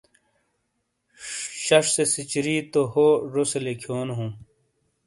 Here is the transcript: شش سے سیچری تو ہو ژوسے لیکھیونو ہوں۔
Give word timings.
شش 1.65 1.85
سے 1.95 2.03
سیچری 2.13 2.55
تو 2.71 2.81
ہو 2.93 3.05
ژوسے 3.31 3.59
لیکھیونو 3.65 4.13
ہوں۔ 4.17 4.29